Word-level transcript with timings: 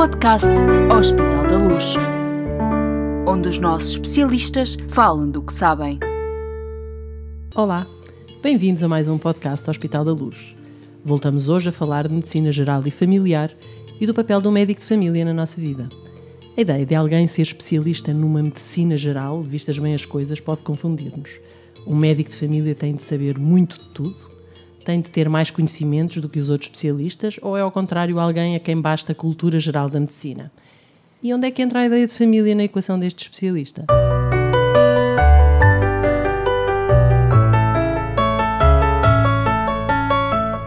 podcast 0.00 0.48
Hospital 0.98 1.46
da 1.46 1.58
Luz, 1.58 1.94
onde 3.28 3.50
os 3.50 3.58
nossos 3.58 3.90
especialistas 3.90 4.78
falam 4.88 5.30
do 5.30 5.42
que 5.42 5.52
sabem. 5.52 5.98
Olá, 7.54 7.86
bem-vindos 8.42 8.82
a 8.82 8.88
mais 8.88 9.08
um 9.08 9.18
podcast 9.18 9.68
Hospital 9.68 10.02
da 10.06 10.12
Luz. 10.14 10.54
Voltamos 11.04 11.50
hoje 11.50 11.68
a 11.68 11.72
falar 11.72 12.08
de 12.08 12.14
medicina 12.14 12.50
geral 12.50 12.82
e 12.86 12.90
familiar 12.90 13.54
e 14.00 14.06
do 14.06 14.14
papel 14.14 14.40
do 14.40 14.50
médico 14.50 14.80
de 14.80 14.86
família 14.86 15.22
na 15.22 15.34
nossa 15.34 15.60
vida. 15.60 15.86
A 16.56 16.60
ideia 16.62 16.86
de 16.86 16.94
alguém 16.94 17.26
ser 17.26 17.42
especialista 17.42 18.10
numa 18.14 18.42
medicina 18.42 18.96
geral, 18.96 19.42
vistas 19.42 19.78
bem 19.78 19.92
as 19.92 20.06
coisas, 20.06 20.40
pode 20.40 20.62
confundir-nos. 20.62 21.38
Um 21.86 21.94
médico 21.94 22.30
de 22.30 22.36
família 22.36 22.74
tem 22.74 22.94
de 22.94 23.02
saber 23.02 23.38
muito 23.38 23.78
de 23.78 23.88
tudo, 23.88 24.29
tem 24.84 25.00
de 25.00 25.10
ter 25.10 25.28
mais 25.28 25.50
conhecimentos 25.50 26.18
do 26.18 26.28
que 26.28 26.38
os 26.38 26.50
outros 26.50 26.68
especialistas, 26.68 27.38
ou 27.42 27.56
é 27.56 27.60
ao 27.60 27.70
contrário 27.70 28.18
alguém 28.18 28.56
a 28.56 28.60
quem 28.60 28.80
basta 28.80 29.12
a 29.12 29.14
cultura 29.14 29.58
geral 29.58 29.88
da 29.88 30.00
medicina? 30.00 30.50
E 31.22 31.34
onde 31.34 31.46
é 31.46 31.50
que 31.50 31.60
entra 31.60 31.80
a 31.80 31.86
ideia 31.86 32.06
de 32.06 32.14
família 32.14 32.54
na 32.54 32.64
equação 32.64 32.98
deste 32.98 33.22
especialista? 33.22 33.84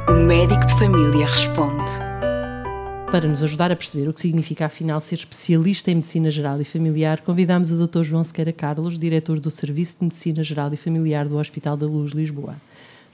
O 0.07 0.25
médico 0.25 0.65
de 0.65 0.73
família 0.77 1.25
responde. 1.25 1.91
Para 3.13 3.27
nos 3.27 3.43
ajudar 3.43 3.71
a 3.71 3.75
perceber 3.75 4.09
o 4.09 4.13
que 4.13 4.21
significa 4.21 4.65
afinal 4.65 4.99
ser 4.99 5.13
especialista 5.13 5.91
em 5.91 5.95
medicina 5.95 6.31
geral 6.31 6.59
e 6.59 6.63
familiar, 6.63 7.21
convidamos 7.21 7.71
o 7.71 7.87
Dr. 7.87 8.01
João 8.01 8.23
Sequeira 8.23 8.51
Carlos, 8.51 8.97
diretor 8.97 9.39
do 9.39 9.51
Serviço 9.51 9.97
de 9.99 10.05
Medicina 10.05 10.41
Geral 10.41 10.73
e 10.73 10.77
Familiar 10.77 11.27
do 11.27 11.37
Hospital 11.37 11.77
da 11.77 11.85
Luz, 11.85 12.11
Lisboa. 12.11 12.55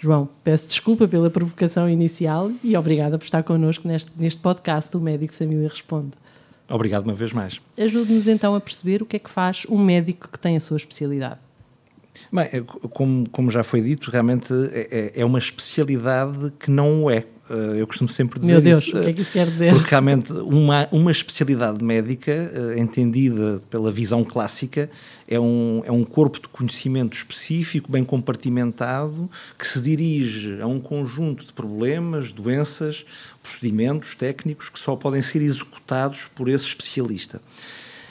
João, 0.01 0.29
peço 0.45 0.65
desculpa 0.65 1.07
pela 1.09 1.29
provocação 1.29 1.89
inicial 1.89 2.49
e 2.63 2.77
obrigada 2.77 3.17
por 3.17 3.25
estar 3.25 3.43
connosco 3.43 3.85
neste, 3.85 4.09
neste 4.17 4.41
podcast 4.41 4.95
O 4.95 4.99
Médico 5.01 5.33
de 5.33 5.37
Família 5.37 5.67
Responde. 5.67 6.11
Obrigado 6.69 7.03
uma 7.03 7.13
vez 7.13 7.33
mais. 7.33 7.59
Ajude-nos 7.77 8.27
então 8.29 8.55
a 8.55 8.61
perceber 8.61 9.01
o 9.01 9.05
que 9.05 9.17
é 9.17 9.19
que 9.19 9.29
faz 9.29 9.65
um 9.69 9.77
médico 9.77 10.29
que 10.29 10.39
tem 10.39 10.55
a 10.55 10.59
sua 10.61 10.77
especialidade. 10.77 11.41
Bem, 12.31 12.47
é, 12.51 12.61
como, 12.61 13.29
como 13.29 13.51
já 13.51 13.61
foi 13.61 13.81
dito, 13.81 14.09
realmente 14.09 14.53
é, 14.71 15.11
é, 15.15 15.21
é 15.21 15.25
uma 15.25 15.39
especialidade 15.39 16.53
que 16.57 16.71
não 16.71 17.03
o 17.03 17.11
é. 17.11 17.25
Eh, 17.49 17.81
eu 17.81 17.87
costumo 17.87 18.07
sempre 18.07 18.39
dizer 18.39 18.53
Meu 18.53 18.61
Deus, 18.61 18.83
isso, 18.83 18.97
o 18.97 19.01
que 19.01 19.09
é 19.09 19.13
que 19.13 19.21
isso 19.21 19.31
quer 19.31 19.47
dizer? 19.47 19.73
Porque 19.73 19.89
realmente 19.89 20.31
uma, 20.31 20.87
uma 20.91 21.11
especialidade 21.11 21.83
médica, 21.83 22.31
eh, 22.31 22.79
entendida 22.79 23.59
pela 23.69 23.91
visão 23.91 24.23
clássica, 24.23 24.89
é 25.27 25.39
um, 25.39 25.81
é 25.83 25.91
um 25.91 26.03
corpo 26.03 26.39
de 26.39 26.47
conhecimento 26.47 27.17
específico, 27.17 27.91
bem 27.91 28.03
compartimentado, 28.03 29.29
que 29.57 29.67
se 29.67 29.81
dirige 29.81 30.61
a 30.61 30.67
um 30.67 30.79
conjunto 30.79 31.45
de 31.45 31.53
problemas, 31.53 32.31
doenças, 32.31 33.03
procedimentos 33.41 34.13
técnicos 34.13 34.69
que 34.69 34.79
só 34.79 34.95
podem 34.95 35.21
ser 35.21 35.41
executados 35.41 36.29
por 36.35 36.47
esse 36.49 36.65
especialista. 36.65 37.41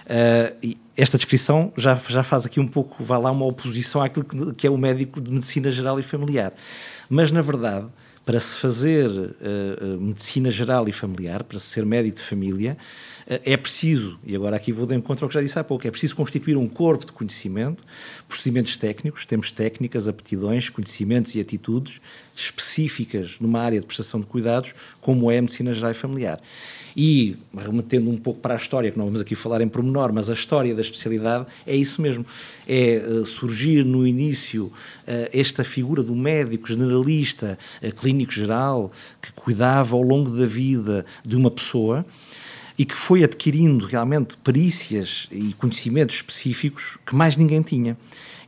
Uh, 0.08 0.76
esta 0.96 1.18
descrição 1.18 1.70
já, 1.76 1.94
já 2.08 2.24
faz 2.24 2.46
aqui 2.46 2.58
um 2.58 2.66
pouco, 2.66 3.04
vai 3.04 3.20
lá, 3.20 3.30
uma 3.30 3.44
oposição 3.44 4.02
àquilo 4.02 4.24
que, 4.24 4.54
que 4.54 4.66
é 4.66 4.70
o 4.70 4.78
médico 4.78 5.20
de 5.20 5.30
medicina 5.30 5.70
geral 5.70 6.00
e 6.00 6.02
familiar. 6.02 6.54
Mas, 7.10 7.30
na 7.30 7.42
verdade, 7.42 7.86
para 8.28 8.40
se 8.40 8.58
fazer 8.58 9.08
uh, 9.08 9.98
medicina 9.98 10.50
geral 10.50 10.86
e 10.86 10.92
familiar, 10.92 11.42
para 11.44 11.58
se 11.58 11.64
ser 11.64 11.86
médico 11.86 12.18
de 12.18 12.22
família, 12.22 12.76
uh, 13.26 13.40
é 13.42 13.56
preciso, 13.56 14.18
e 14.22 14.36
agora 14.36 14.54
aqui 14.54 14.70
vou 14.70 14.84
de 14.84 14.94
encontro 14.94 15.24
ao 15.24 15.30
que 15.30 15.34
já 15.34 15.40
disse 15.40 15.58
há 15.58 15.64
pouco, 15.64 15.88
é 15.88 15.90
preciso 15.90 16.14
constituir 16.14 16.54
um 16.54 16.68
corpo 16.68 17.06
de 17.06 17.12
conhecimento, 17.12 17.82
procedimentos 18.28 18.76
técnicos, 18.76 19.24
temos 19.24 19.50
técnicas, 19.50 20.06
aptidões, 20.06 20.68
conhecimentos 20.68 21.34
e 21.36 21.40
atitudes 21.40 22.02
específicas 22.36 23.36
numa 23.40 23.60
área 23.60 23.80
de 23.80 23.86
prestação 23.86 24.20
de 24.20 24.26
cuidados, 24.26 24.74
como 25.00 25.30
é 25.30 25.38
a 25.38 25.40
medicina 25.40 25.72
geral 25.72 25.92
e 25.92 25.94
familiar. 25.94 26.38
E, 26.96 27.36
remetendo 27.56 28.10
um 28.10 28.16
pouco 28.16 28.40
para 28.40 28.54
a 28.54 28.56
história, 28.56 28.90
que 28.90 28.98
não 28.98 29.04
vamos 29.04 29.20
aqui 29.20 29.34
falar 29.34 29.60
em 29.60 29.68
pormenor, 29.68 30.12
mas 30.12 30.28
a 30.28 30.34
história 30.34 30.74
da 30.74 30.80
especialidade 30.80 31.46
é 31.66 31.74
isso 31.76 32.02
mesmo. 32.02 32.26
É 32.66 32.98
uh, 32.98 33.24
surgir 33.24 33.84
no 33.84 34.06
início 34.06 34.72
esta 35.32 35.64
figura 35.64 36.02
do 36.02 36.14
médico 36.14 36.68
generalista, 36.68 37.56
uh, 37.82 37.94
clínico 38.18 38.32
geral, 38.32 38.90
que 39.22 39.32
cuidava 39.32 39.94
ao 39.94 40.02
longo 40.02 40.30
da 40.30 40.46
vida 40.46 41.06
de 41.24 41.36
uma 41.36 41.50
pessoa 41.50 42.04
e 42.78 42.84
que 42.84 42.96
foi 42.96 43.24
adquirindo 43.24 43.84
realmente 43.84 44.36
perícias 44.36 45.26
e 45.32 45.52
conhecimentos 45.54 46.14
específicos 46.16 46.96
que 47.04 47.14
mais 47.14 47.36
ninguém 47.36 47.60
tinha. 47.60 47.96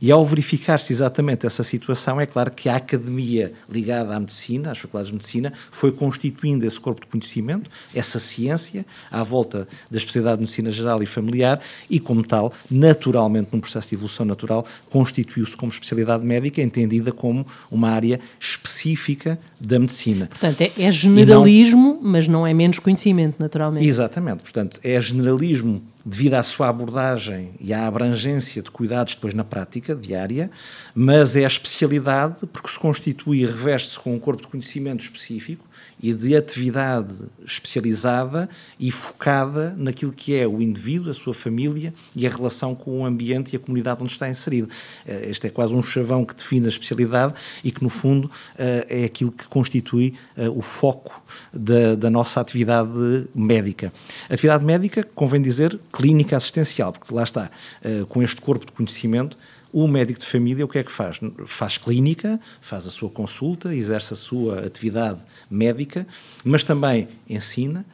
E 0.01 0.11
ao 0.11 0.25
verificar-se 0.25 0.91
exatamente 0.91 1.45
essa 1.45 1.63
situação, 1.63 2.19
é 2.19 2.25
claro 2.25 2.49
que 2.49 2.67
a 2.67 2.75
academia 2.75 3.53
ligada 3.69 4.15
à 4.15 4.19
medicina, 4.19 4.71
às 4.71 4.79
faculdades 4.79 5.09
de 5.09 5.13
medicina, 5.13 5.53
foi 5.71 5.91
constituindo 5.91 6.65
esse 6.65 6.79
corpo 6.79 7.01
de 7.01 7.07
conhecimento, 7.07 7.69
essa 7.93 8.17
ciência, 8.17 8.83
à 9.11 9.21
volta 9.21 9.67
da 9.91 9.97
especialidade 9.97 10.37
de 10.37 10.41
medicina 10.41 10.71
geral 10.71 11.03
e 11.03 11.05
familiar, 11.05 11.61
e 11.87 11.99
como 11.99 12.23
tal, 12.23 12.51
naturalmente, 12.69 13.49
num 13.53 13.59
processo 13.59 13.89
de 13.89 13.95
evolução 13.95 14.25
natural, 14.25 14.65
constituiu-se 14.89 15.55
como 15.55 15.71
especialidade 15.71 16.25
médica, 16.25 16.63
entendida 16.63 17.11
como 17.11 17.45
uma 17.69 17.91
área 17.91 18.19
específica 18.39 19.37
da 19.59 19.77
medicina. 19.77 20.25
Portanto, 20.25 20.61
é, 20.61 20.71
é 20.79 20.91
generalismo, 20.91 21.99
não... 22.01 22.11
mas 22.11 22.27
não 22.27 22.47
é 22.47 22.55
menos 22.55 22.79
conhecimento, 22.79 23.35
naturalmente. 23.37 23.85
Exatamente. 23.85 24.20
Portanto, 24.41 24.79
é 24.83 24.99
generalismo 25.01 25.83
devido 26.05 26.35
à 26.35 26.43
sua 26.43 26.69
abordagem 26.69 27.51
e 27.59 27.73
à 27.73 27.87
abrangência 27.87 28.61
de 28.61 28.71
cuidados 28.71 29.15
depois 29.15 29.33
na 29.33 29.43
prática 29.43 29.95
diária, 29.95 30.49
mas 30.95 31.35
é 31.35 31.43
a 31.43 31.47
especialidade 31.47 32.45
porque 32.47 32.69
se 32.69 32.79
constitui 32.79 33.41
e 33.41 33.45
reveste-se 33.45 33.99
com 33.99 34.13
um 34.13 34.19
corpo 34.19 34.41
de 34.41 34.47
conhecimento 34.47 35.03
específico 35.03 35.65
e 36.01 36.13
de 36.13 36.35
atividade 36.35 37.13
especializada 37.45 38.49
e 38.79 38.91
focada 38.91 39.75
naquilo 39.77 40.11
que 40.11 40.35
é 40.35 40.47
o 40.47 40.61
indivíduo, 40.61 41.11
a 41.11 41.13
sua 41.13 41.33
família 41.33 41.93
e 42.15 42.25
a 42.25 42.29
relação 42.29 42.73
com 42.73 43.01
o 43.01 43.05
ambiente 43.05 43.53
e 43.53 43.55
a 43.55 43.59
comunidade 43.59 44.01
onde 44.01 44.11
está 44.11 44.27
inserido. 44.27 44.69
Eh, 45.05 45.29
este 45.29 45.47
é 45.47 45.49
quase 45.49 45.75
um 45.75 45.83
chavão 45.83 46.25
que 46.25 46.35
define 46.35 46.65
a 46.65 46.69
especialidade 46.69 47.35
e 47.63 47.71
que, 47.71 47.83
no 47.83 47.89
fundo, 47.89 48.31
eh, 48.57 48.85
é 48.89 49.03
aquilo 49.03 49.31
que 49.31 49.45
constitui 49.45 50.15
eh, 50.35 50.49
o 50.49 50.61
foco 50.61 51.21
da, 51.53 51.93
da 51.93 52.09
nossa 52.09 52.41
atividade 52.41 52.89
médica. 53.35 53.93
Atividade 54.27 54.65
médica, 54.65 55.07
convém 55.13 55.41
dizer, 55.41 55.79
clínica 55.91 56.37
assistencial, 56.37 56.91
porque 56.93 57.13
lá 57.13 57.23
está, 57.23 57.49
com 58.09 58.21
este 58.23 58.39
corpo 58.41 58.65
de 58.65 58.71
conhecimento, 58.71 59.37
o 59.73 59.87
médico 59.87 60.19
de 60.19 60.25
família 60.25 60.65
o 60.65 60.67
que 60.67 60.79
é 60.79 60.83
que 60.83 60.91
faz? 60.91 61.19
Faz 61.45 61.77
clínica, 61.77 62.39
faz 62.61 62.85
a 62.85 62.91
sua 62.91 63.09
consulta, 63.09 63.73
exerce 63.73 64.13
a 64.13 64.17
sua 64.17 64.65
atividade 64.65 65.19
médica, 65.49 66.05
mas 66.43 66.63
também 66.63 67.07
ensina, 67.29 67.85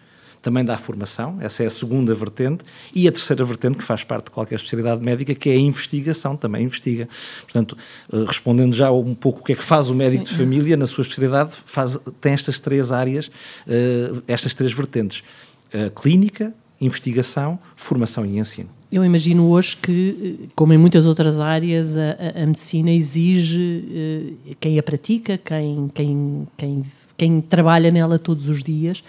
também 0.41 0.63
dá 0.63 0.77
formação, 0.77 1.37
essa 1.41 1.63
é 1.63 1.65
a 1.65 1.69
segunda 1.69 2.15
vertente, 2.15 2.63
e 2.95 3.07
a 3.07 3.11
terceira 3.11 3.43
vertente, 3.43 3.77
que 3.77 3.83
faz 3.83 4.03
parte 4.03 4.25
de 4.25 4.31
qualquer 4.31 4.55
especialidade 4.55 5.03
médica, 5.03 5.35
que 5.35 5.49
é 5.49 5.53
a 5.53 5.57
investigação, 5.57 6.35
também 6.35 6.63
investiga. 6.63 7.07
Portanto, 7.41 7.77
eh, 8.11 8.23
respondendo 8.25 8.73
já 8.73 8.89
um 8.91 9.13
pouco 9.13 9.41
o 9.41 9.43
que 9.43 9.53
é 9.53 9.55
que 9.55 9.63
faz 9.63 9.89
o 9.89 9.93
médico 9.93 10.25
Sim. 10.25 10.31
de 10.31 10.37
família, 10.37 10.77
na 10.77 10.85
sua 10.85 11.01
especialidade, 11.01 11.51
faz, 11.65 11.97
tem 12.21 12.33
estas 12.33 12.59
três 12.59 12.91
áreas, 12.91 13.29
eh, 13.67 14.11
estas 14.27 14.55
três 14.55 14.71
vertentes: 14.71 15.21
clínica, 15.95 16.53
investigação, 16.79 17.59
formação 17.75 18.25
e 18.25 18.37
ensino. 18.37 18.69
Eu 18.91 19.03
imagino 19.03 19.49
hoje 19.49 19.75
que, 19.75 20.49
como 20.55 20.71
em 20.71 20.77
muitas 20.77 21.05
outras 21.05 21.39
áreas, 21.39 21.97
a, 21.97 22.41
a, 22.41 22.45
medicina 22.45 22.89
exige 22.89 24.37
uh, 24.49 24.55
quem 24.61 24.79
a 24.79 24.83
pratica, 24.83 25.37
quem, 25.37 25.89
quem, 25.93 26.47
quem, 26.55 26.83
quem 27.17 27.41
trabalha 27.41 27.89
nela 27.89 28.19
todos 28.19 28.47
os 28.47 28.63
dias, 28.63 28.99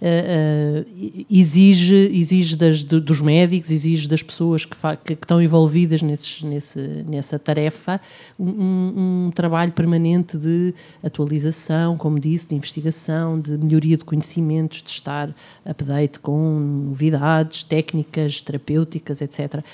uh, 0.00 0.84
uh, 0.84 1.24
exige, 1.28 2.10
exige 2.12 2.54
das, 2.54 2.84
dos 2.84 3.20
médicos, 3.20 3.70
exige 3.70 4.06
das 4.08 4.22
pessoas 4.22 4.64
que, 4.64 4.76
que, 4.76 4.96
que 5.04 5.24
estão 5.24 5.42
envolvidas 5.42 6.00
nesses, 6.00 6.42
nesse, 6.42 6.78
nessa 7.08 7.38
tarefa 7.38 8.00
um, 8.38 9.26
um, 9.26 9.30
trabalho 9.34 9.72
permanente 9.72 10.38
de 10.38 10.72
atualização, 11.02 11.96
como 11.96 12.20
disse, 12.20 12.48
de 12.48 12.54
investigação, 12.54 13.40
de 13.40 13.58
melhoria 13.58 13.96
de 13.96 14.04
conhecimentos, 14.04 14.82
de 14.82 14.90
estar 14.90 15.34
update 15.64 16.20
com 16.20 16.58
novidades 16.88 17.64
técnicas, 17.64 18.40
terapêuticas, 18.40 19.20
etc 19.20 19.64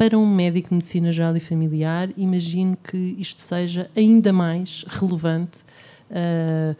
para 0.00 0.16
um 0.16 0.26
médico 0.26 0.70
de 0.70 0.76
medicina 0.76 1.12
geral 1.12 1.36
e 1.36 1.40
familiar, 1.40 2.08
imagino 2.16 2.74
que 2.74 2.96
isto 3.18 3.38
seja 3.38 3.90
ainda 3.94 4.32
mais 4.32 4.82
relevante 4.88 5.58
uh, 6.10 6.74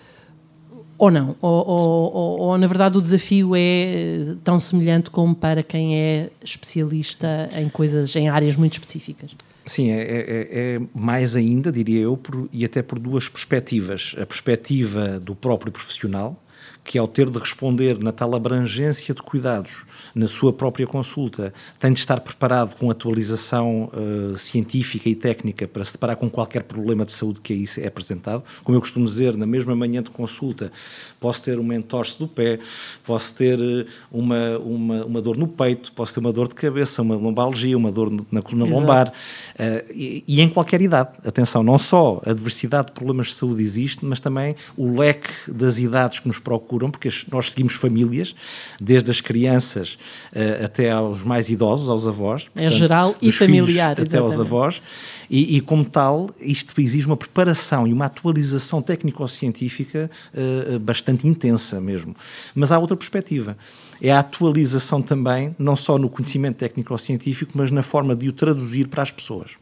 ou 1.00 1.10
não? 1.10 1.34
Ou, 1.40 1.66
ou, 1.66 2.12
ou, 2.12 2.40
ou, 2.40 2.58
na 2.58 2.66
verdade 2.66 2.98
o 2.98 3.00
desafio 3.00 3.56
é 3.56 3.60
eh, 3.60 4.34
tão 4.44 4.60
semelhante 4.60 5.10
como 5.10 5.34
para 5.34 5.62
quem 5.62 5.96
é 5.96 6.30
especialista 6.44 7.48
em 7.56 7.70
coisas, 7.70 8.14
em 8.14 8.28
áreas 8.28 8.54
muito 8.56 8.74
específicas? 8.74 9.34
Sim, 9.64 9.90
é, 9.90 10.02
é, 10.02 10.48
é 10.50 10.80
mais 10.94 11.34
ainda, 11.36 11.72
diria 11.72 12.00
eu, 12.00 12.18
por, 12.18 12.48
e 12.52 12.66
até 12.66 12.82
por 12.82 12.98
duas 12.98 13.30
perspectivas. 13.30 14.14
A 14.20 14.26
perspectiva 14.26 15.18
do 15.18 15.34
próprio 15.34 15.72
profissional, 15.72 16.38
que 16.84 16.98
ao 16.98 17.06
ter 17.06 17.28
de 17.28 17.38
responder 17.38 17.98
na 17.98 18.12
tal 18.12 18.34
abrangência 18.34 19.14
de 19.14 19.22
cuidados 19.22 19.84
na 20.14 20.26
sua 20.26 20.52
própria 20.52 20.86
consulta, 20.86 21.52
tem 21.78 21.92
de 21.92 22.00
estar 22.00 22.20
preparado 22.20 22.74
com 22.76 22.90
atualização 22.90 23.90
uh, 23.92 24.38
científica 24.38 25.08
e 25.08 25.14
técnica 25.14 25.68
para 25.68 25.84
se 25.84 25.92
deparar 25.92 26.16
com 26.16 26.28
qualquer 26.28 26.64
problema 26.64 27.04
de 27.04 27.12
saúde 27.12 27.40
que 27.40 27.52
aí 27.52 27.64
é 27.78 27.86
apresentado. 27.86 28.42
Como 28.64 28.76
eu 28.76 28.80
costumo 28.80 29.04
dizer, 29.04 29.36
na 29.36 29.46
mesma 29.46 29.76
manhã 29.76 30.02
de 30.02 30.10
consulta, 30.10 30.72
posso 31.20 31.42
ter 31.42 31.58
uma 31.58 31.74
entorse 31.74 32.18
do 32.18 32.26
pé, 32.26 32.58
posso 33.04 33.34
ter 33.34 33.58
eh, 33.60 33.86
uma, 34.10 34.58
uma, 34.58 35.04
uma 35.04 35.22
dor 35.22 35.36
no 35.36 35.46
peito, 35.46 35.92
posso 35.92 36.14
ter 36.14 36.20
uma 36.20 36.32
dor 36.32 36.48
de 36.48 36.54
cabeça, 36.54 37.02
uma 37.02 37.14
lombalgia, 37.14 37.76
uma 37.76 37.92
dor 37.92 38.10
na 38.30 38.42
coluna 38.42 38.66
Exato. 38.66 38.80
lombar, 38.80 39.08
uh, 39.08 39.92
e, 39.92 40.24
e, 40.26 40.40
em 40.40 40.48
qualquer 40.48 40.80
idade. 40.80 41.10
Atenção, 41.24 41.62
não 41.62 41.78
só 41.78 42.20
a 42.24 42.32
diversidade 42.32 42.88
de 42.88 42.92
problemas 42.92 43.28
de 43.28 43.34
saúde 43.34 43.62
existe, 43.62 44.04
mas 44.04 44.18
também 44.18 44.56
o 44.76 44.98
leque 44.98 45.30
das 45.46 45.78
idades 45.78 46.20
que 46.20 46.26
nos 46.26 46.38
procuram 46.38 46.69
procuram, 46.70 46.90
porque 46.90 47.08
nós 47.30 47.50
seguimos 47.50 47.74
famílias, 47.74 48.34
desde 48.80 49.10
as 49.10 49.20
crianças 49.20 49.98
uh, 50.32 50.64
até 50.64 50.90
aos 50.90 51.24
mais 51.24 51.48
idosos, 51.48 51.88
aos 51.88 52.06
avós. 52.06 52.42
É 52.54 52.62
portanto, 52.62 52.78
geral 52.78 53.14
e 53.20 53.32
familiar. 53.32 54.00
Até 54.00 54.18
aos 54.18 54.38
avós. 54.38 54.80
E, 55.28 55.56
e, 55.56 55.60
como 55.60 55.84
tal, 55.84 56.30
isto 56.40 56.80
exige 56.80 57.06
uma 57.06 57.16
preparação 57.16 57.86
e 57.86 57.92
uma 57.92 58.06
atualização 58.06 58.82
técnico-científica 58.82 60.10
uh, 60.34 60.78
bastante 60.78 61.26
intensa 61.26 61.80
mesmo. 61.80 62.14
Mas 62.54 62.72
há 62.72 62.78
outra 62.78 62.96
perspectiva. 62.96 63.56
É 64.02 64.10
a 64.10 64.20
atualização 64.20 65.02
também, 65.02 65.54
não 65.58 65.76
só 65.76 65.98
no 65.98 66.08
conhecimento 66.08 66.56
técnico-científico, 66.56 67.52
mas 67.54 67.70
na 67.70 67.82
forma 67.82 68.16
de 68.16 68.28
o 68.28 68.32
traduzir 68.32 68.88
para 68.88 69.02
as 69.02 69.10
pessoas. 69.10 69.52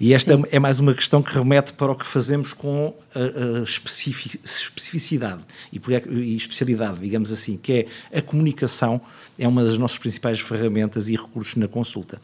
E 0.00 0.14
esta 0.14 0.34
Sim. 0.34 0.44
é 0.50 0.58
mais 0.58 0.80
uma 0.80 0.94
questão 0.94 1.22
que 1.22 1.30
remete 1.34 1.74
para 1.74 1.92
o 1.92 1.94
que 1.94 2.06
fazemos 2.06 2.54
com 2.54 2.94
a, 3.14 3.60
a 3.60 3.62
especificidade 3.62 5.42
e, 5.70 5.78
por, 5.78 5.92
e 5.92 6.34
especialidade, 6.34 6.98
digamos 6.98 7.30
assim, 7.30 7.58
que 7.62 7.86
é 8.10 8.18
a 8.18 8.22
comunicação, 8.22 8.98
é 9.38 9.46
uma 9.46 9.62
das 9.62 9.76
nossas 9.76 9.98
principais 9.98 10.40
ferramentas 10.40 11.08
e 11.08 11.16
recursos 11.16 11.54
na 11.56 11.68
consulta. 11.68 12.18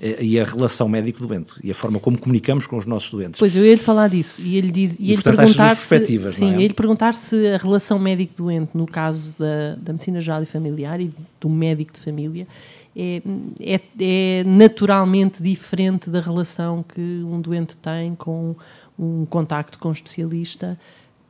Eh, 0.00 0.22
e 0.22 0.40
a 0.40 0.44
relação 0.44 0.88
médico-doente 0.88 1.54
e 1.64 1.70
a 1.72 1.74
forma 1.74 1.98
como 1.98 2.16
comunicamos 2.16 2.64
com 2.66 2.76
os 2.76 2.86
nossos 2.86 3.10
doentes. 3.10 3.40
Pois 3.40 3.56
eu 3.56 3.64
ia 3.64 3.74
lhe 3.74 3.80
falar 3.80 4.08
disso 4.08 4.40
e 4.42 4.56
ele 4.56 4.70
diz 4.70 4.96
e, 5.00 5.06
e 5.06 5.12
ele 5.12 5.22
perguntar 5.22 5.76
se 5.76 6.06
sim, 6.32 6.54
é? 6.54 6.62
ele 6.62 6.74
perguntar 6.74 7.12
se 7.12 7.48
a 7.48 7.56
relação 7.56 7.98
médico-doente 7.98 8.70
no 8.74 8.86
caso 8.86 9.34
da, 9.36 9.74
da 9.76 9.92
medicina 9.92 10.20
geral 10.20 10.42
e 10.42 10.46
familiar 10.46 11.00
e 11.00 11.10
do 11.46 11.48
médico 11.48 11.92
de 11.92 12.00
família 12.00 12.46
é, 12.94 13.22
é, 13.60 13.80
é, 14.00 14.44
naturalmente 14.44 15.42
diferente 15.42 16.10
da 16.10 16.20
relação 16.20 16.82
que 16.82 17.00
um 17.00 17.40
doente 17.40 17.76
tem 17.76 18.14
com 18.14 18.56
um 18.98 19.26
contacto 19.26 19.78
com 19.78 19.88
um 19.88 19.92
especialista 19.92 20.78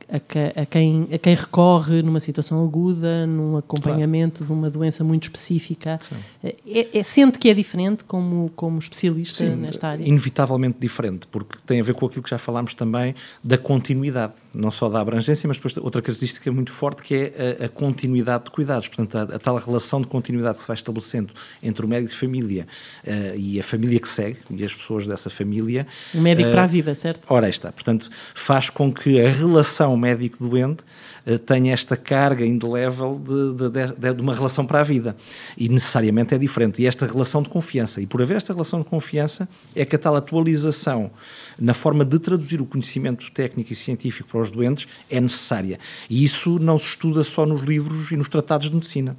a, 0.09 0.19
que, 0.19 0.39
a, 0.39 0.65
quem, 0.65 1.09
a 1.11 1.17
quem 1.17 1.35
recorre 1.35 2.01
numa 2.01 2.19
situação 2.19 2.63
aguda, 2.63 3.27
num 3.27 3.57
acompanhamento 3.57 4.37
claro. 4.37 4.53
de 4.53 4.59
uma 4.59 4.69
doença 4.69 5.03
muito 5.03 5.23
específica. 5.23 5.99
É, 6.41 6.97
é, 6.97 7.03
sente 7.03 7.37
que 7.37 7.49
é 7.49 7.53
diferente 7.53 8.05
como, 8.05 8.49
como 8.55 8.79
especialista 8.79 9.45
Sim, 9.45 9.55
nesta 9.57 9.89
área? 9.89 10.07
Inevitavelmente 10.07 10.77
diferente, 10.79 11.27
porque 11.27 11.57
tem 11.65 11.81
a 11.81 11.83
ver 11.83 11.93
com 11.93 12.05
aquilo 12.05 12.23
que 12.23 12.29
já 12.29 12.37
falámos 12.37 12.73
também 12.73 13.13
da 13.43 13.57
continuidade 13.57 14.33
não 14.53 14.71
só 14.71 14.89
da 14.89 14.99
abrangência, 14.99 15.47
mas 15.47 15.57
depois 15.57 15.77
outra 15.77 16.01
característica 16.01 16.51
muito 16.51 16.71
forte 16.71 17.03
que 17.03 17.15
é 17.15 17.57
a, 17.61 17.65
a 17.65 17.69
continuidade 17.69 18.45
de 18.45 18.51
cuidados, 18.51 18.87
portanto, 18.87 19.15
a, 19.17 19.35
a, 19.35 19.39
tal 19.39 19.57
relação 19.57 20.01
de 20.01 20.07
continuidade 20.07 20.57
que 20.57 20.63
se 20.63 20.67
vai 20.67 20.75
estabelecendo 20.75 21.33
entre 21.61 21.85
o 21.85 21.87
médico 21.87 22.11
de 22.11 22.17
família 22.17 22.67
uh, 23.05 23.37
e 23.37 23.59
a 23.59 23.63
família 23.63 23.99
que 23.99 24.09
segue 24.09 24.37
e 24.49 24.63
as 24.63 24.73
pessoas 24.73 25.07
dessa 25.07 25.29
família. 25.29 25.85
O 26.13 26.21
médico 26.21 26.49
uh, 26.49 26.51
para 26.51 26.63
a 26.63 26.67
vida, 26.67 26.95
certo? 26.95 27.25
Ora, 27.29 27.49
está. 27.49 27.71
Portanto, 27.71 28.09
faz 28.33 28.69
com 28.69 28.91
que 28.91 29.21
a 29.21 29.29
relação 29.29 29.95
médico-doente 29.97 30.83
uh, 31.25 31.37
tenha 31.39 31.73
esta 31.73 31.97
carga 31.97 32.45
indelével 32.45 33.19
de, 33.23 33.69
de, 33.69 33.95
de, 33.95 34.13
de, 34.13 34.21
uma 34.21 34.33
relação 34.33 34.65
para 34.65 34.81
a 34.81 34.83
vida. 34.83 35.15
E 35.57 35.69
necessariamente 35.69 36.33
é 36.33 36.37
diferente. 36.37 36.81
E 36.81 36.87
esta 36.87 37.05
relação 37.05 37.41
de 37.41 37.49
confiança. 37.49 38.01
E 38.01 38.05
por 38.05 38.21
haver 38.21 38.37
esta 38.37 38.53
relação 38.53 38.79
de 38.79 38.85
confiança, 38.85 39.47
é 39.75 39.85
que 39.85 39.95
a 39.95 39.99
tal 39.99 40.15
atualização 40.15 41.11
na 41.59 41.73
forma 41.73 42.05
de 42.05 42.19
traduzir 42.19 42.61
o 42.61 42.65
conhecimento 42.65 43.31
técnico 43.31 43.73
e 43.73 43.75
científico 43.75 44.36
para 44.37 44.43
os 44.43 44.51
doentes 44.51 44.87
é 45.09 45.19
necessária. 45.19 45.79
E 46.09 46.23
isso 46.23 46.59
não 46.59 46.77
se 46.77 46.89
estuda 46.89 47.23
só 47.23 47.45
nos 47.45 47.61
livros 47.61 48.11
e 48.11 48.17
nos 48.17 48.29
tratados 48.29 48.69
de 48.69 48.75
medicina. 48.75 49.17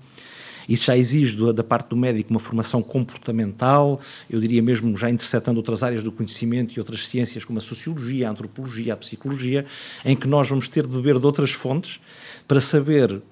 Isso 0.69 0.85
já 0.85 0.97
exige 0.97 1.53
da 1.53 1.65
parte 1.65 1.89
do 1.89 1.97
médico 1.97 2.31
uma 2.31 2.39
formação 2.39 2.83
comportamental, 2.83 4.01
eu 4.29 4.39
diria 4.39 4.63
mesmo 4.63 4.95
já 4.99 5.09
interceptando 5.09 5.59
outras 5.59 5.83
áreas 5.83 6.03
do 6.03 6.13
conhecimento 6.13 6.75
e 6.77 6.79
outras 6.79 7.09
ciências 7.09 7.43
como 7.43 7.59
a 7.59 7.63
sociologia, 7.63 8.29
a 8.29 8.31
antropologia, 8.31 8.93
a 8.93 8.97
psicologia, 8.97 9.65
em 10.05 10.15
que 10.15 10.29
nós 10.29 10.47
vamos 10.47 10.69
ter 10.69 10.87
de 10.87 10.95
beber 10.95 11.19
de 11.19 11.25
outras 11.25 11.53
fontes 11.53 11.99
para 12.47 12.61
saber 12.61 13.23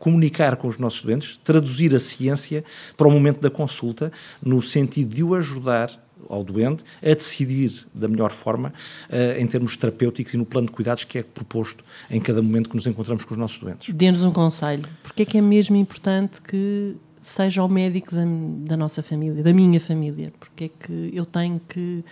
comunicar 0.00 0.56
com 0.56 0.66
os 0.66 0.78
nossos 0.78 1.04
doentes, 1.04 1.38
traduzir 1.44 1.94
a 1.94 1.98
ciência 2.00 2.64
para 2.96 3.06
o 3.06 3.10
momento 3.10 3.40
da 3.40 3.50
consulta, 3.50 4.10
no 4.42 4.60
sentido 4.60 5.14
de 5.14 5.22
o 5.22 5.34
ajudar 5.34 5.96
ao 6.28 6.42
doente 6.42 6.84
a 7.02 7.14
decidir 7.14 7.86
da 7.94 8.08
melhor 8.08 8.30
forma 8.30 8.72
uh, 9.08 9.40
em 9.40 9.46
termos 9.46 9.76
terapêuticos 9.76 10.34
e 10.34 10.36
no 10.36 10.44
plano 10.44 10.66
de 10.66 10.72
cuidados 10.72 11.04
que 11.04 11.18
é 11.18 11.22
proposto 11.22 11.84
em 12.10 12.20
cada 12.20 12.40
momento 12.42 12.68
que 12.68 12.76
nos 12.76 12.86
encontramos 12.86 13.24
com 13.24 13.34
os 13.34 13.38
nossos 13.38 13.58
doentes. 13.58 13.94
Dê-nos 13.94 14.22
um 14.22 14.32
conselho. 14.32 14.88
Porque 15.02 15.22
é 15.22 15.24
que 15.26 15.38
é 15.38 15.40
mesmo 15.42 15.76
importante 15.76 16.40
que 16.40 16.96
seja 17.20 17.62
o 17.62 17.68
médico 17.68 18.14
da, 18.14 18.24
da 18.66 18.76
nossa 18.76 19.02
família, 19.02 19.42
da 19.42 19.52
minha 19.52 19.80
família? 19.80 20.32
Porque 20.38 20.64
é 20.64 20.68
que 20.68 21.10
eu 21.12 21.26
tenho 21.26 21.60
que 21.68 22.04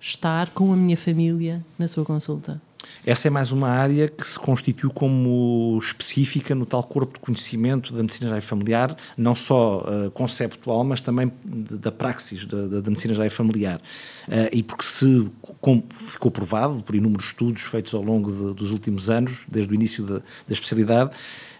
estar 0.00 0.50
com 0.50 0.72
a 0.72 0.76
minha 0.76 0.96
família 0.96 1.64
na 1.78 1.86
sua 1.86 2.04
consulta? 2.04 2.60
Essa 3.04 3.28
é 3.28 3.30
mais 3.30 3.52
uma 3.52 3.68
área 3.68 4.08
que 4.08 4.26
se 4.26 4.38
constituiu 4.38 4.90
como 4.90 5.78
específica 5.80 6.54
no 6.54 6.66
tal 6.66 6.82
corpo 6.82 7.14
de 7.14 7.20
conhecimento 7.20 7.92
da 7.92 8.02
medicina 8.02 8.28
geral 8.28 8.42
familiar, 8.42 8.96
não 9.16 9.34
só 9.34 9.80
uh, 9.80 10.10
conceptual, 10.10 10.82
mas 10.82 11.00
também 11.00 11.30
de, 11.44 11.78
da 11.78 11.92
praxis 11.92 12.44
da, 12.44 12.66
da, 12.66 12.80
da 12.80 12.90
medicina 12.90 13.14
geral 13.14 13.30
familiar. 13.30 13.80
Uh, 14.26 14.50
e 14.52 14.62
porque 14.62 14.84
se 14.84 15.28
com, 15.60 15.82
ficou 15.90 16.30
provado 16.30 16.82
por 16.82 16.94
inúmeros 16.94 17.26
estudos 17.26 17.62
feitos 17.62 17.94
ao 17.94 18.02
longo 18.02 18.30
de, 18.32 18.54
dos 18.54 18.72
últimos 18.72 19.08
anos, 19.08 19.40
desde 19.46 19.72
o 19.72 19.74
início 19.74 20.04
da, 20.04 20.18
da 20.18 20.52
especialidade, 20.52 21.10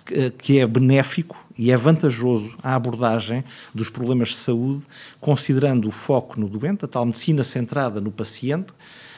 que, 0.05 0.31
que 0.31 0.59
é 0.59 0.67
benéfico 0.67 1.37
e 1.59 1.71
é 1.71 1.77
vantajoso 1.77 2.55
a 2.63 2.75
abordagem 2.75 3.45
dos 3.75 3.89
problemas 3.89 4.31
de 4.31 4.37
saúde, 4.37 4.83
considerando 5.21 5.89
o 5.89 5.91
foco 5.91 6.39
no 6.39 6.49
doente, 6.49 6.85
a 6.85 6.89
tal 6.89 7.07
medicina 7.07 7.43
centrada 7.43 8.01
no 8.01 8.11
paciente, 8.11 8.73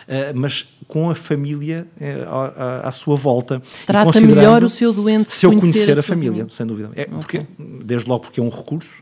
eh, 0.06 0.32
mas 0.32 0.66
com 0.88 1.10
a 1.10 1.14
família 1.14 1.86
eh, 2.00 2.24
à, 2.26 2.88
à, 2.88 2.90
sua 2.90 3.14
volta. 3.14 3.62
Trata 3.84 4.18
melhor 4.22 4.64
o 4.64 4.70
seu 4.70 4.90
doente 4.90 5.30
se 5.30 5.44
eu 5.44 5.50
conhecer, 5.50 5.72
conhecer 5.72 5.96
a, 5.98 6.00
a 6.00 6.02
família, 6.02 6.32
família, 6.32 6.46
sem 6.50 6.66
dúvida. 6.66 6.90
É, 6.96 7.04
porque, 7.04 7.46
desde 7.84 8.08
logo 8.08 8.22
porque 8.22 8.40
é 8.40 8.42
um 8.42 8.48
recurso, 8.48 8.94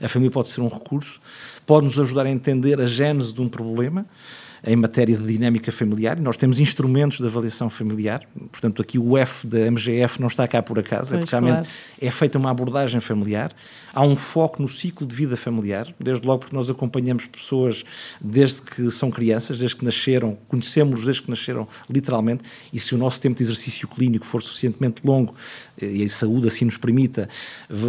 a 0.00 0.08
família 0.08 0.30
pode 0.30 0.48
ser 0.48 0.62
um 0.62 0.68
recurso, 0.68 1.20
pode 1.66 1.84
nos 1.84 1.98
ajudar 2.00 2.24
a 2.24 2.30
entender 2.30 2.80
a 2.80 2.86
gênese 2.86 3.32
de 3.32 3.42
um 3.42 3.48
problema, 3.48 4.06
em 4.66 4.76
matéria 4.76 5.16
de 5.16 5.26
dinâmica 5.26 5.70
familiar. 5.70 6.18
Nós 6.18 6.36
temos 6.36 6.58
instrumentos 6.58 7.18
de 7.18 7.26
avaliação 7.26 7.68
familiar, 7.68 8.26
portanto, 8.50 8.80
aqui 8.80 8.98
o 8.98 9.16
F 9.18 9.46
da 9.46 9.70
MGF 9.70 10.20
não 10.20 10.28
está 10.28 10.48
cá 10.48 10.62
por 10.62 10.78
acaso, 10.78 11.10
pois, 11.10 11.12
é 11.12 11.18
porque 11.18 11.30
realmente 11.30 11.66
claro. 11.66 11.68
é 12.00 12.10
feita 12.10 12.38
uma 12.38 12.50
abordagem 12.50 13.00
familiar. 13.00 13.54
Há 13.92 14.02
um 14.02 14.16
foco 14.16 14.60
no 14.60 14.68
ciclo 14.68 15.06
de 15.06 15.14
vida 15.14 15.36
familiar, 15.36 15.94
desde 16.00 16.26
logo 16.26 16.40
porque 16.40 16.56
nós 16.56 16.68
acompanhamos 16.70 17.26
pessoas 17.26 17.84
desde 18.20 18.62
que 18.62 18.90
são 18.90 19.10
crianças, 19.10 19.58
desde 19.58 19.76
que 19.76 19.84
nasceram, 19.84 20.36
conhecemos-los 20.48 21.04
desde 21.04 21.22
que 21.22 21.30
nasceram, 21.30 21.68
literalmente, 21.88 22.42
e 22.72 22.80
se 22.80 22.94
o 22.94 22.98
nosso 22.98 23.20
tempo 23.20 23.36
de 23.36 23.44
exercício 23.44 23.86
clínico 23.86 24.24
for 24.24 24.42
suficientemente 24.42 25.02
longo 25.04 25.34
eh, 25.80 25.86
e 25.86 26.04
a 26.04 26.08
saúde 26.08 26.48
assim 26.48 26.64
nos 26.64 26.76
permita, 26.76 27.28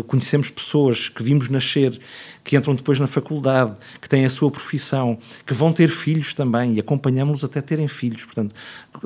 conhecemos 0.08 0.50
pessoas 0.50 1.10
que 1.10 1.24
vimos 1.24 1.50
nascer, 1.50 2.00
que 2.44 2.55
entram 2.55 2.75
depois 2.75 3.00
na 3.00 3.08
faculdade, 3.08 3.74
que 4.00 4.08
têm 4.08 4.25
a 4.25 4.29
sua 4.29 4.51
profissão, 4.51 5.17
que 5.46 5.53
vão 5.53 5.74
ter 5.74 5.89
filhos 5.89 6.34
também 6.34 6.64
e 6.74 6.79
acompanhamos-los 6.79 7.43
até 7.43 7.62
terem 7.62 7.88
filhos. 7.88 8.25
Portanto, 8.25 8.55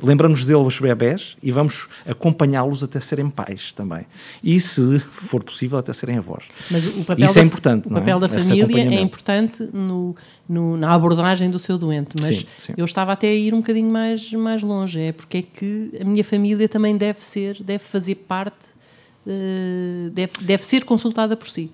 lembramos 0.02 0.44
deles 0.44 0.78
bebés 0.78 1.36
e 1.42 1.50
vamos 1.50 1.88
acompanhá-los 2.06 2.82
até 2.82 3.00
serem 3.00 3.28
pais 3.28 3.72
também. 3.72 4.06
E, 4.42 4.60
se 4.60 4.98
for 5.00 5.42
possível, 5.42 5.78
até 5.78 5.92
serem 5.92 6.18
avós. 6.18 6.44
Mas 6.70 6.86
o 6.86 7.04
papel 7.04 7.24
Isso 7.24 7.34
da, 7.34 7.40
é 7.40 7.44
importante. 7.44 7.88
O 7.88 7.90
papel 7.90 8.16
é? 8.16 8.20
da 8.20 8.28
família 8.28 8.82
é 8.82 9.00
importante 9.00 9.68
no, 9.72 10.14
no, 10.48 10.76
na 10.76 10.92
abordagem 10.92 11.50
do 11.50 11.58
seu 11.58 11.76
doente, 11.76 12.16
mas 12.20 12.38
sim, 12.38 12.46
sim. 12.58 12.72
eu 12.76 12.84
estava 12.84 13.12
até 13.12 13.28
a 13.28 13.34
ir 13.34 13.54
um 13.54 13.58
bocadinho 13.58 13.90
mais, 13.90 14.32
mais 14.32 14.62
longe. 14.62 15.00
É 15.00 15.12
porque 15.12 15.38
é 15.38 15.42
que 15.42 15.92
a 16.00 16.04
minha 16.04 16.24
família 16.24 16.68
também 16.68 16.96
deve 16.96 17.20
ser, 17.20 17.62
deve 17.62 17.84
fazer 17.84 18.14
parte, 18.14 18.68
uh, 19.26 20.10
deve, 20.10 20.32
deve 20.40 20.64
ser 20.64 20.84
consultada 20.84 21.36
por 21.36 21.48
si. 21.48 21.70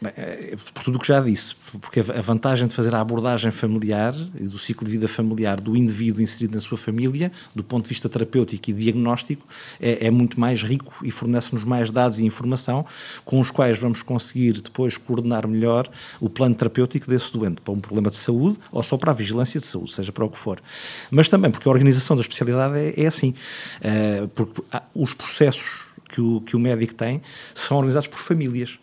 Bem, 0.00 0.12
é, 0.16 0.56
por 0.56 0.82
tudo 0.82 0.96
o 0.96 0.98
que 0.98 1.08
já 1.08 1.20
disse, 1.20 1.54
porque 1.78 2.00
a 2.00 2.22
vantagem 2.22 2.66
de 2.66 2.74
fazer 2.74 2.94
a 2.94 3.00
abordagem 3.02 3.52
familiar 3.52 4.14
e 4.34 4.44
do 4.44 4.58
ciclo 4.58 4.86
de 4.86 4.92
vida 4.92 5.06
familiar 5.06 5.60
do 5.60 5.76
indivíduo 5.76 6.22
inserido 6.22 6.54
na 6.54 6.60
sua 6.60 6.78
família, 6.78 7.30
do 7.54 7.62
ponto 7.62 7.82
de 7.82 7.90
vista 7.90 8.08
terapêutico 8.08 8.70
e 8.70 8.72
diagnóstico, 8.72 9.46
é, 9.78 10.06
é 10.06 10.10
muito 10.10 10.40
mais 10.40 10.62
rico 10.62 10.94
e 11.04 11.10
fornece-nos 11.10 11.64
mais 11.64 11.90
dados 11.90 12.18
e 12.18 12.24
informação 12.24 12.86
com 13.26 13.40
os 13.40 13.50
quais 13.50 13.78
vamos 13.78 14.02
conseguir 14.02 14.62
depois 14.62 14.96
coordenar 14.96 15.46
melhor 15.46 15.86
o 16.18 16.30
plano 16.30 16.54
terapêutico 16.54 17.06
desse 17.06 17.30
doente, 17.30 17.60
para 17.60 17.74
um 17.74 17.80
problema 17.80 18.08
de 18.08 18.16
saúde 18.16 18.58
ou 18.72 18.82
só 18.82 18.96
para 18.96 19.10
a 19.10 19.14
vigilância 19.14 19.60
de 19.60 19.66
saúde, 19.66 19.92
seja 19.92 20.10
para 20.10 20.24
o 20.24 20.30
que 20.30 20.38
for. 20.38 20.62
Mas 21.10 21.28
também 21.28 21.50
porque 21.50 21.68
a 21.68 21.70
organização 21.70 22.16
da 22.16 22.22
especialidade 22.22 22.78
é, 22.78 22.94
é 22.96 23.06
assim, 23.06 23.34
é, 23.82 24.26
porque 24.34 24.62
os 24.94 25.12
processos 25.12 25.90
que 26.08 26.22
o, 26.22 26.40
que 26.40 26.56
o 26.56 26.58
médico 26.58 26.94
tem 26.94 27.20
são 27.54 27.76
organizados 27.76 28.08
por 28.08 28.18
famílias. 28.18 28.78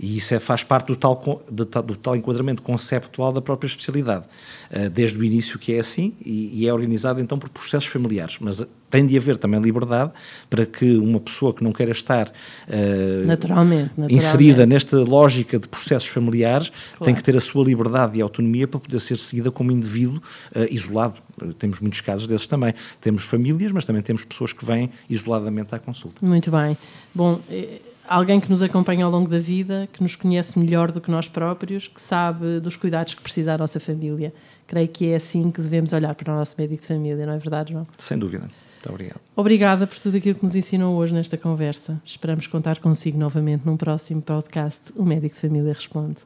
E 0.00 0.16
isso 0.16 0.34
é, 0.34 0.38
faz 0.38 0.62
parte 0.62 0.86
do 0.86 0.96
tal, 0.96 1.44
do, 1.50 1.64
do 1.64 1.96
tal 1.96 2.16
enquadramento 2.16 2.62
conceptual 2.62 3.32
da 3.32 3.40
própria 3.40 3.66
especialidade. 3.66 4.24
Uh, 4.70 4.88
desde 4.90 5.18
o 5.18 5.24
início 5.24 5.58
que 5.58 5.72
é 5.72 5.80
assim 5.80 6.14
e, 6.24 6.62
e, 6.62 6.68
é 6.68 6.72
organizado 6.72 7.20
então 7.20 7.38
por 7.38 7.48
processos 7.48 7.88
familiares. 7.88 8.36
Mas 8.40 8.64
tem 8.90 9.06
de 9.06 9.16
haver 9.16 9.36
também 9.36 9.60
liberdade 9.60 10.12
para 10.48 10.64
que 10.66 10.96
uma 10.96 11.20
pessoa 11.20 11.52
que 11.52 11.62
não 11.62 11.72
queira 11.72 11.92
estar 11.92 12.28
uh, 12.28 13.26
naturalmente, 13.26 13.90
naturalmente. 13.96 14.14
inserida 14.14 14.66
nesta 14.66 14.98
lógica 14.98 15.58
de 15.58 15.68
processos 15.68 16.08
familiares 16.08 16.70
claro. 16.70 17.04
tem 17.04 17.14
que 17.14 17.22
ter 17.22 17.36
a 17.36 17.40
sua 17.40 17.64
liberdade 17.64 18.18
e 18.18 18.22
autonomia 18.22 18.66
para 18.66 18.80
poder 18.80 19.00
ser 19.00 19.18
seguida 19.18 19.50
como 19.50 19.72
indivíduo 19.72 20.20
uh, 20.54 20.66
isolado. 20.70 21.20
Uh, 21.40 21.52
temos 21.54 21.80
muitos 21.80 22.00
casos 22.00 22.26
desses 22.26 22.46
também. 22.46 22.74
Temos 23.00 23.24
famílias, 23.24 23.72
mas 23.72 23.84
também 23.84 24.02
temos 24.02 24.24
pessoas 24.24 24.52
que 24.52 24.64
vêm 24.64 24.90
isoladamente 25.08 25.74
à 25.74 25.78
consulta. 25.78 26.24
Muito 26.24 26.50
bem. 26.50 26.76
Bom, 27.14 27.40
eh, 27.50 27.80
alguém 28.08 28.40
que 28.40 28.48
nos 28.48 28.62
acompanha 28.62 29.04
ao 29.04 29.10
longo 29.10 29.28
da 29.28 29.38
vida, 29.38 29.88
que 29.92 30.02
nos 30.02 30.16
conhece 30.16 30.58
melhor 30.58 30.90
do 30.90 31.00
que 31.00 31.10
nós 31.10 31.28
próprios, 31.28 31.86
que 31.86 32.00
sabe 32.00 32.60
dos 32.60 32.76
cuidados 32.76 33.14
que 33.14 33.22
precisa 33.22 33.54
a 33.54 33.58
nossa 33.58 33.78
família. 33.78 34.32
Creio 34.66 34.88
que 34.88 35.06
é 35.06 35.16
assim 35.16 35.50
que 35.50 35.60
devemos 35.60 35.92
olhar 35.92 36.14
para 36.14 36.32
o 36.32 36.36
nosso 36.36 36.56
médico 36.58 36.80
de 36.82 36.88
família, 36.88 37.26
não 37.26 37.34
é 37.34 37.38
verdade, 37.38 37.72
João? 37.72 37.86
Sem 37.98 38.18
dúvida. 38.18 38.50
Muito 38.78 38.90
obrigado. 38.90 39.20
Obrigada 39.34 39.86
por 39.86 39.98
tudo 39.98 40.16
aquilo 40.16 40.36
que 40.36 40.44
nos 40.44 40.54
ensinou 40.54 40.96
hoje 40.96 41.12
nesta 41.12 41.36
conversa. 41.36 42.00
Esperamos 42.04 42.46
contar 42.46 42.78
consigo 42.78 43.18
novamente 43.18 43.66
num 43.66 43.76
próximo 43.76 44.22
podcast, 44.22 44.92
O 44.96 45.04
Médico 45.04 45.34
de 45.34 45.40
Família 45.40 45.72
Responde. 45.72 46.18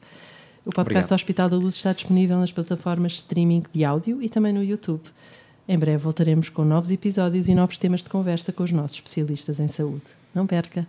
O 0.64 0.70
podcast 0.70 1.06
Obrigado. 1.06 1.12
Hospital 1.12 1.48
da 1.48 1.56
Luz 1.56 1.74
está 1.74 1.92
disponível 1.92 2.38
nas 2.38 2.52
plataformas 2.52 3.12
de 3.12 3.18
streaming 3.18 3.64
de 3.72 3.84
áudio 3.84 4.22
e 4.22 4.28
também 4.28 4.52
no 4.52 4.62
YouTube. 4.62 5.02
Em 5.66 5.78
breve 5.78 5.98
voltaremos 5.98 6.48
com 6.48 6.64
novos 6.64 6.90
episódios 6.90 7.48
e 7.48 7.54
novos 7.54 7.78
temas 7.78 8.02
de 8.02 8.10
conversa 8.10 8.52
com 8.52 8.62
os 8.62 8.72
nossos 8.72 8.96
especialistas 8.96 9.58
em 9.58 9.68
saúde. 9.68 10.04
Não 10.34 10.46
perca! 10.46 10.86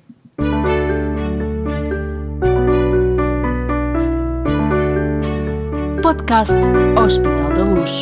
Podcast 6.03 6.53
Hospital 7.01 7.53
da 7.53 7.63
Luz 7.63 8.01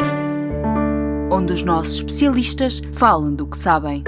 onde 1.31 1.53
os 1.53 1.61
nossos 1.61 1.97
especialistas 1.97 2.81
falam 2.93 3.33
do 3.33 3.45
que 3.45 3.55
sabem. 3.55 4.03